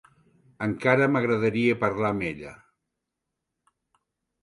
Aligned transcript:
Encara 0.67 1.09
m'agradaria 1.17 1.77
parlar 1.85 2.11
amb 2.17 2.27
ella. 2.33 2.57